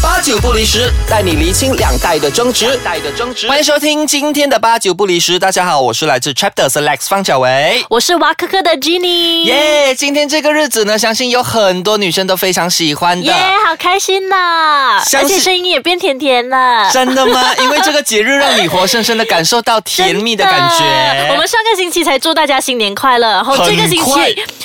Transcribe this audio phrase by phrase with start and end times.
[0.00, 2.78] 八九不离十，带你厘清两代的争执。
[2.84, 3.48] 代的争执。
[3.48, 5.40] 欢迎收听今天的八九不离十。
[5.40, 7.84] 大家好，我是来自 Chapter Select 方小维。
[7.90, 9.42] 我是娃科科的 Jenny。
[9.42, 9.92] 耶！
[9.96, 13.26] 今天这个日子呢，相信有很多女生都非常喜欢的。
[13.26, 13.34] 耶，
[13.66, 15.02] 好开心呐！
[15.04, 16.88] 相信而且声音也变甜甜了。
[16.92, 17.52] 真的吗？
[17.60, 21.28] 因为这个节日让你活生生的感受到甜蜜的感觉。
[21.32, 24.12] 我们上个星期才祝大家新年快乐，然后这个星期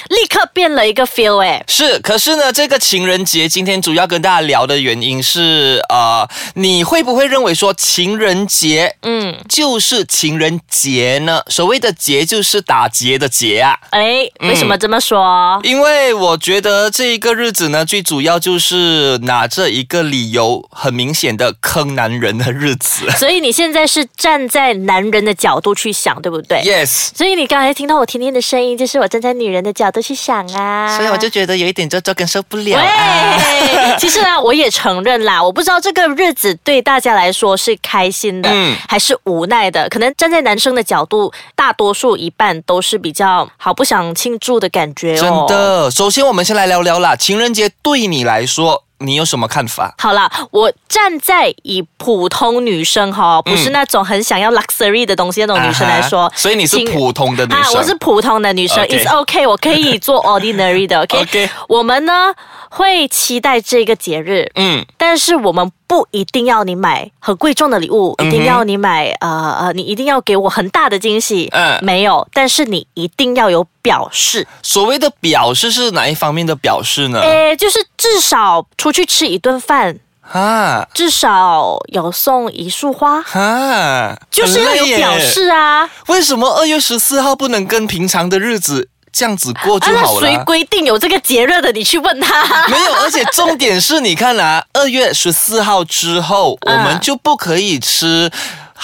[0.09, 1.63] 立刻变了一个 feel 哎。
[1.67, 11.41] 是，可是呢，这个情人节今天主要跟大家聊的原因是，呃，你会不会认为说情人节，嗯，就是情人节呢？
[11.47, 13.79] 所谓的节就是打劫的劫啊。
[13.91, 15.59] 哎，为什么这么说？
[15.63, 23.09] 因为我觉得这一个日子呢，最主要就是拿这一个理由，很明显的坑男人的日子。
[23.17, 30.97] 所以你现在是站在男人的角度去想，对不对 Yes，所以你刚才听到我甜甜的声音，就是我站在女人的角度去想啊。
[30.97, 33.37] 所以我就觉得有一点做作跟受不了啊。
[33.37, 39.87] 喂，其实呢，我也承认啦，我不知道这个日子对大家来说是开心的，嗯还是无奈的。
[39.89, 45.45] 可能站在男生的角度，大多数一半都是比较好不想庆祝的感觉哦真哦。。
[45.47, 49.93] 的，首先我们先来聊聊啦，情人节对你来说，你有什么看法？
[49.97, 57.75] 好啦，我站在以普通女生哈，不是那种很想要 luxury 的东西那种女生来说，所以你是普通的女生啊，生。
[57.75, 61.19] 我是普通的女生 OK，It's OK，我可以做 ordinary 的，OK。
[61.21, 62.33] OK 我们呢
[62.69, 77.19] 会期待这个节日，嗯，但是我们不一定要你买很贵重的礼物，嗯一定要你买呃呃，你一定要给我很大的惊喜，嗯没有，但是你一定要有表示，所谓的表示是哪一方面的表示呢？
[77.19, 79.95] 诶，就是至少出去吃一顿饭，
[80.31, 83.21] 啊至少有送一束花。
[83.33, 85.19] 啊，就是要有表。
[85.19, 85.87] 示啊！
[86.07, 90.27] 为什么二月十四号不能跟平常的日子这样子过就好了？
[90.27, 91.71] 谁规定有这个节日的？
[91.71, 92.43] 你去问他。
[92.67, 98.31] 没有，而且重点是，你看啊，二月十四号之后，我嗯们就不可以吃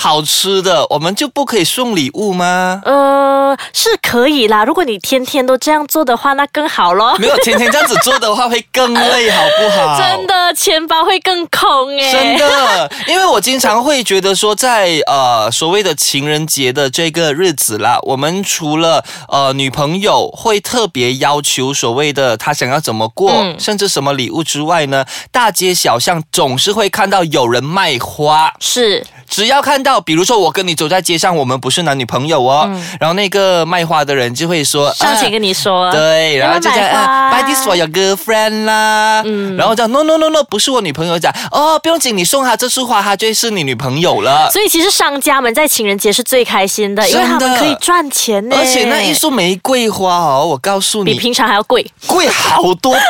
[0.02, 2.82] 好吃的，我们就不可以送礼物吗？
[2.86, 4.64] 呃，是可以啦。
[4.64, 7.18] 如果你天天都这样做的话，那更好咯。
[7.20, 10.00] 没有，天天这样子做的话会更累，好不好？
[10.00, 10.26] 真。
[10.26, 12.12] 的，钱包会更空哎。
[12.14, 28.54] 真的，因为我经常会觉得说在，呃所谓的情人节的这个日子啦，我们除了呃女朋友会特别要求所谓的她想要怎么过，嗯甚至什么礼物之外呢，大街小巷总是会看到有人卖花。
[28.60, 32.70] 是只要看到，比如说我跟你走在街上，我们不是男女朋友哦，
[33.00, 44.50] 然后那个卖花的人就会说，嗯上前跟你说，啊对，然后就讲要不要买花啊，buy this for your girlfriend 啦，嗯，然后讲 no no no no，不是我女朋友，讲哦，不用紧，你送她这束花，她就是你女朋友了。
[44.52, 48.56] 所以其实商家们在情人节是最开心的，因为他们可以赚钱呢。
[48.60, 51.86] 而且那一束玫瑰花哦，我告诉你，比平常还要贵。
[52.08, 53.02] 贵好多倍。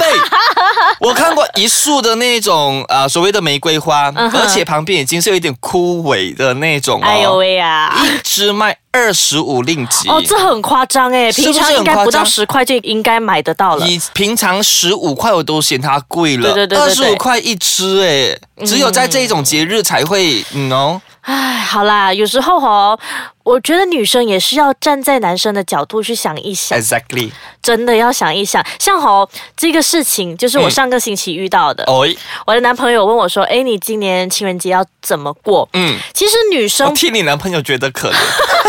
[0.99, 7.95] 我看过一束的那种啊、呃所谓的玫瑰花，而且旁边已经是有一点枯萎的那种哦，哎呦喂呀！
[8.03, 10.09] 一只卖二十五令吉。
[10.09, 13.85] 哦，这很夸张哎，平常应该不到十块就应该买得到了。
[13.85, 22.99] 你平常十五块我都嫌它贵了，对对对对二十五块一只哎，只有在这种节日才会，嗯哦，唉，好啦，有时候哦，
[23.43, 27.29] 我觉得女生也是要站在男生的角度去想一想，exactly，
[27.61, 28.65] 真的要想一想。
[28.79, 30.71] 像哦，这个事情就是我嗯。
[30.71, 32.03] 上个星期遇到的，哦，
[32.47, 38.15] 我的男朋友问我说：“哎，你今年情人节要怎么过？”嗯，其实女生我替你男朋友觉得可怜，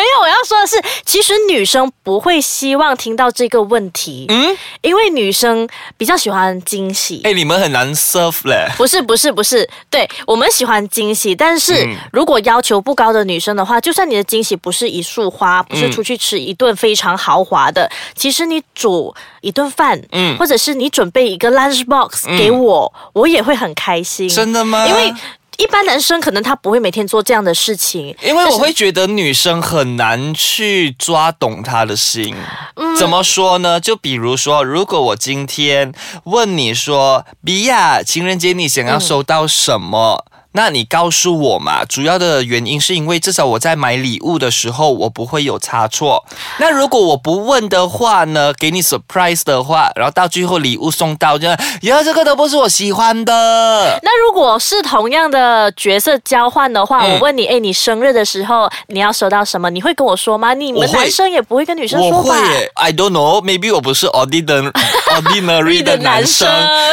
[0.00, 5.68] 没有，我要说的是，其实女生不会希望听到这个问题，嗯，因为女生
[5.98, 7.20] 比较喜欢惊喜。
[7.22, 24.26] 哎，你们很难 serve 嘞，不是不是不是，对我们喜欢惊喜，但是嗯如果要求不高的女生的话，就算你的惊喜不是一束花，不是嗯出去吃一顿非常豪华的，其实你煮一顿饭，嗯或者是你准备一个 lunch box 给我，我也会很开心。
[24.26, 24.88] 真的吗？
[24.88, 25.12] 因为
[25.60, 32.34] 一般男生可能他不会每天做这样的事情，因为我会觉得女生很难去抓懂他的心。
[32.76, 33.78] 嗯怎么说呢？
[33.78, 35.92] 就比如说，如果我今天
[36.24, 40.24] 问你说，比亚，情人节你想要收到什么？
[40.52, 46.24] 那你告诉我嘛，主要的原因是因为至少我在买礼物的时候，我不会有差错。
[46.58, 54.00] 那如果我不问的话呢，给你 surprise 的话，然后到最后礼物送到，就呀，这个都不是我喜欢的。
[54.02, 59.70] 那如果是同样的角色交换的话，嗯我问你，哎，你生日的时候你要收到什么？
[59.70, 60.52] 你会跟我说吗？
[60.54, 62.34] 你男生也不会跟女生说吧？
[62.34, 64.72] 会耶，I don't know，maybe 我不是 ordinary
[65.14, 66.48] ordinary 的男生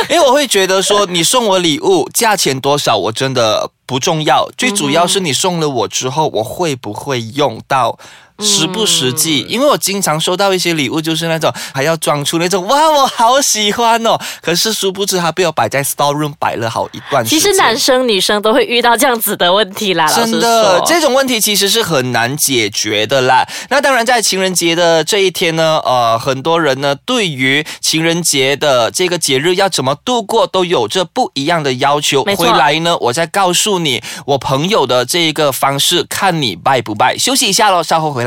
[0.10, 3.47] 因为我会觉得说，你送我礼物，价钱多少我真的
[3.86, 7.98] 不重要，最主要是你送了我之后，我会不会用到。
[8.40, 9.42] 实不实际？
[9.50, 17.40] 因为我经常收到一些礼物，就是那种还要装出那种哇，我好喜欢哦，可是殊不知它被我摆在 store room 摆了好一段时间。
[17.40, 23.44] 其实男生女生都会遇到这样子的问题啦，真的，这种问题其实是很难解决的啦。
[23.70, 32.24] 那当然，在情人节的这一天呢，呃，很多人呢对于情人节的这个节日要怎么度过，都有着不一样的要求。
[32.24, 37.18] 回来呢，我再告诉你我朋友的这一个方式，看你拜不拜。
[37.18, 38.27] 休息一下喽，稍后回来。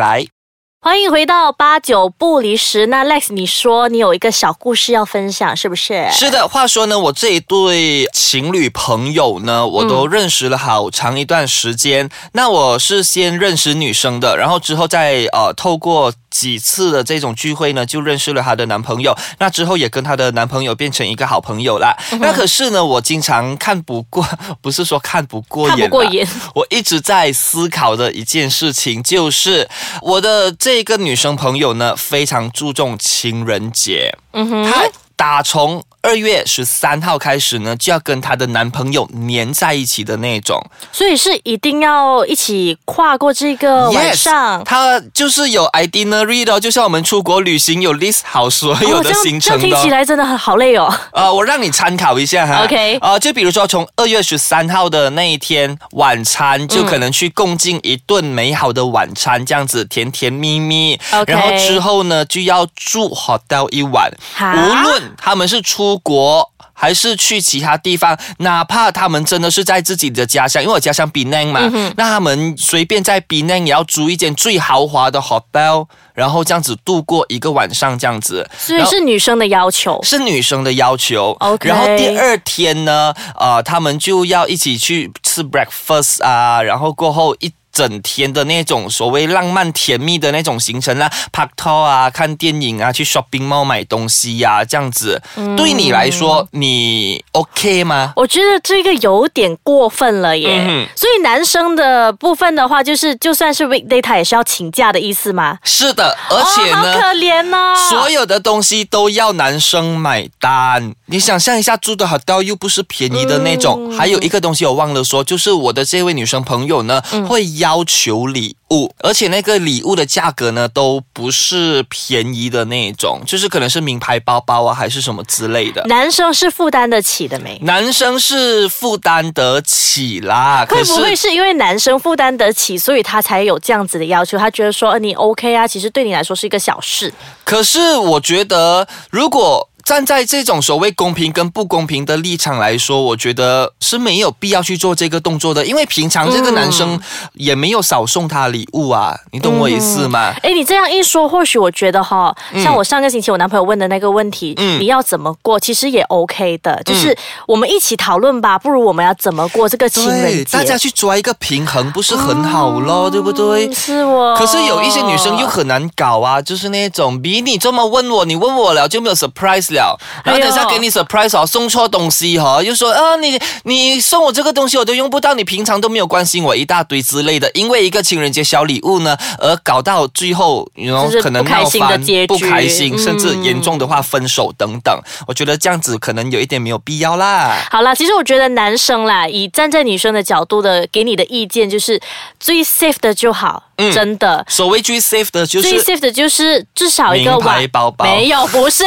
[0.81, 2.87] 欢迎回到八九不离十。
[2.87, 6.09] 那 Lex，你说你有一个小故事要分享，是不是？
[6.11, 6.49] 是的。
[6.49, 12.09] 话说呢，我这一对情侣朋友呢，我都认识了好长一段时间。
[12.33, 16.13] 那我是先认识女生的，然后之后再呃透过。
[16.31, 19.17] 几次的这种聚会呢，就认识了她的男朋友。
[19.39, 21.97] 那之后也跟她的男朋友变成一个好朋友啦。
[22.21, 24.27] 那可是呢，我经常看不过，
[24.63, 26.27] 不是说看不过眼， 看不过眼。
[26.55, 29.69] 我一直在思考的一件事情，就是
[30.03, 34.17] 我的这个女生朋友呢，非常注重情人节。
[34.33, 34.85] 嗯哼，她
[35.21, 35.85] 打从。
[36.03, 40.59] 二月十三号开始呢，就要跟她的男朋友黏在一起的那种，
[40.91, 44.65] 所以是一定要一起跨过这个晚上。
[44.65, 49.69] 他就是有 itinerary 的，就像我们出国旅行有 list 好所有的行程的。
[49.69, 50.91] 听起来真的很好累哦。
[51.13, 52.65] 呃，我让你参考一下哈。
[52.65, 52.97] OK。
[53.03, 60.99] 呃，就比如说从二月十三号的那一天晚餐，就可能去共进一顿美好的晚餐，这样子甜甜蜜蜜。
[61.13, 61.31] OK。
[61.31, 66.01] 然后之后呢，就要住 hotel 一晚，无论他们是出。
[66.03, 71.61] 国还是去其他地方，哪怕他们真的是在自己的家乡，因为我家乡 b 南嘛，
[71.97, 78.49] 那他们随便在 b 南也要租一间最豪华的 hotel，然后这样子度过一个晚上，这样子。
[78.57, 81.37] 所以是女生的要求，是女生的要求。
[81.41, 87.53] OK，然后第二天呢，呃，他们就要一起去吃 breakfast 啊，然后过后一。
[87.73, 95.23] 整天的那种所谓浪漫甜蜜的那种行程啦，拍拖啊，看电影啊，去 shopping mall 买东西呀，这样子，
[95.57, 98.13] 对你来说你 OK 吗？
[98.17, 100.89] 我觉得这个有点过分了耶。
[100.97, 105.59] 所以男生的部分的话，就是就算是 weekday，他也是要请假的意思吗？
[105.63, 110.93] 是的，而且呢，好可怜呢，所有的东西都要男生买单。
[111.07, 113.93] 你想象一下，住的好到又不是便宜的那种。
[113.97, 117.49] 还有一个东西我忘了说，就是我的这位女生朋友呢，会。
[117.61, 125.83] 要求礼物，而且那个礼物的价格呢，都不是便宜的那种，就是可能是名牌包包啊，还是什么之类的。
[125.87, 127.59] 男生是负担得起的没？
[127.63, 130.67] 男生是负担得起啦。
[130.69, 134.37] 会不会是因为男生负担得起，所以他才有这样子的要求？
[134.37, 137.13] 他觉得说，呃，你 OK 啊，其实对你来说是一个小事。
[137.45, 146.97] 可是我觉得，如果站在这种所谓公平跟不公平的立场来说，我觉得是没有必要去做这个动作的，因为平常这个男生
[147.33, 150.33] 也没有少送他礼物啊，你懂我意思吗？
[150.45, 152.33] 哎，你这样一说，或许我觉得哈，
[152.63, 163.69] 像我上个星期我男朋友问的那个问题，你要怎么过，其实也 OK 的，就是我们一起讨论吧，不如我们要怎么过这个情人节，大家去抓一个平衡，不是很好咯，对不对？
[163.73, 164.37] 是我。
[164.37, 169.75] 可是有一些女生又很难搞啊，就是那种比你这么问我，你问我了就没有 surprise。
[169.75, 169.80] 了，
[170.25, 187.57] 然后等下给你 surprise 哦，送错东西哈，又说啊，你你送我这个东西我都用不到，你平常都没有关心我一大堆之类的，因为一个情人节小礼物呢，而搞到最后，然后可能闹翻，不开心，甚至严重的话分手等等，我觉得这样子可能有一点没有必要啦。
[187.71, 192.01] 好啦，其实我觉得男生啦，以站在女生的角度的给你的意见就是
[192.39, 193.63] 最 safe 的就好。
[193.95, 198.05] 真的，所谓最 safe 的就是最 safe 的就是至少一个晚包包。
[198.05, 198.85] 没有，不是，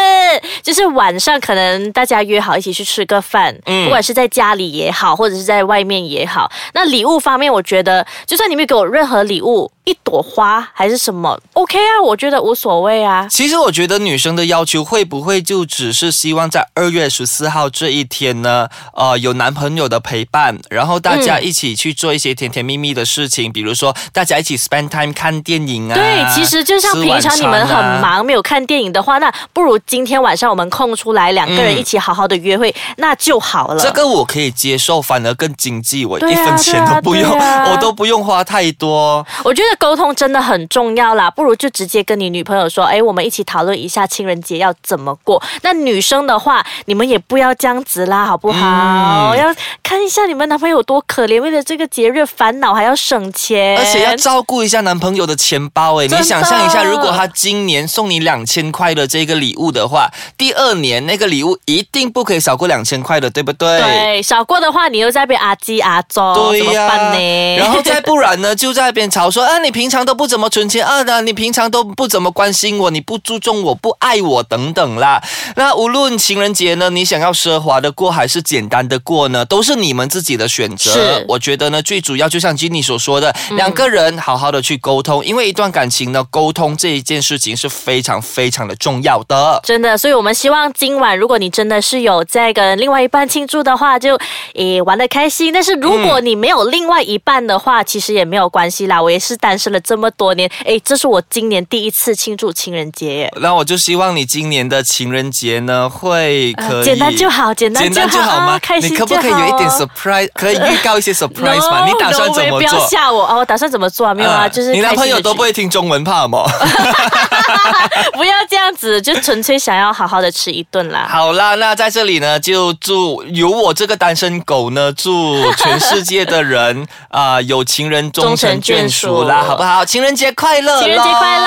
[0.62, 6.52] 就是晚上可能大家约好一起去吃个饭，不管是在家里也好，或者是在外面也好。
[6.74, 9.72] 那礼物方面，我觉得就算你没有给我任何礼物。
[9.86, 13.28] 一朵花还是什么？OK 啊，我觉得无所谓啊。
[13.30, 18.70] 其实我觉得女生的要求会不会就只是希望在二月十四号这一天呢？
[18.94, 25.96] 呃，有男朋友的陪伴，然后大家一起去做一些甜甜蜜蜜的事情，比如说大家一起 spend time 看电影啊。
[25.96, 33.84] 对，其实就像平常你们很忙没有看电影的话，那不如今天晚上我们空出来两个人一起好好的约会，那就好了。
[33.84, 37.30] 这个我可以接受，反而更经济，我一分钱都不用，
[37.70, 39.28] 我都不用花太多。
[39.44, 39.73] 我觉得。
[39.76, 45.42] 沟通真的很重要啦，不如就直接跟你女朋友说，哎，我们一起讨论一下情人节要怎么过。
[45.62, 49.36] 那女生的话，你们也不要这样子啦，好不好？
[49.36, 56.02] 要看一下你们男朋友多可怜，为了这个节日烦恼还要省钱，而且要照顾一下男朋友的钱包。
[56.02, 63.82] 哎，你想象一下，如果他今年送你两千块的这个礼物的话，第二年那个礼物一定不可以少过两千块的，对不对？
[63.82, 67.58] 对，少过的话，你又在被阿鸡阿糟，对呀，怎么办呢？
[67.58, 69.60] 然后再不然呢，就在那边吵说，啊。
[69.64, 75.24] 你平常都不怎么存钱，二呢，你平常都不怎么关心我，你不注重我，不爱我等等啦。
[75.56, 80.92] 那无论情人节呢，你想要奢华的过还是简单的过呢，都是你们自己的选择。
[80.92, 89.62] 是我觉得呢，最主要就像 Jenny 所说的，两个人好好的去沟通，因为一段感情呢，沟通这一件事情是非常非常的重要的。
[89.64, 94.20] 真的，所以我们希望今晚，如果你真的是有在跟另外一半庆祝的话，就
[94.56, 95.54] 诶玩的开心。
[95.54, 99.02] 但是如果你没有另外一半的话，其实也没有关系啦。
[99.02, 103.34] 我也是单身了这么多年，哎，这是我今年第一次庆祝情人节耶。
[103.42, 108.54] 那我就希望你今年的情人节呢，会可以、呃简单就好简单就好吗？
[108.54, 110.30] 啊开心你可不可以有一点哦 surprise？
[110.34, 112.88] 可以预告一些 surprise 吗 No，你打算怎 way，不要么做？
[112.90, 113.38] 吓我哦！
[113.40, 114.14] 我打算怎么做啊？
[114.14, 116.44] 没有啊，啊就是你男朋友都不会听中文，怕吗？
[118.14, 121.08] 不要这样子，就纯粹想要好好的吃一顿啦。
[121.12, 129.86] 好啦，那在这里呢，就祝有我这个单身狗呢，祝全世界的人 啊、有情人终成眷属啦，好不好？
[129.86, 130.80] 情人节快乐！
[130.80, 131.44] 情人节快乐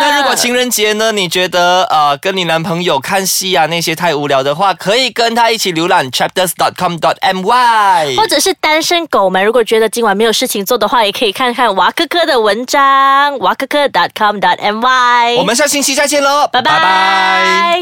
[0.00, 8.16] 那如果情人节呢，你觉得呃跟你男朋友看戏啊那些太无聊的话，可以跟他一起浏览 chapters.com.my。
[8.16, 15.36] 或者是单身狗们，如果觉得今晚没有事情做的话，也可以看看娃科科的文章，娃科科 .com.my。
[15.36, 17.78] 我们下星期再见喽，拜拜。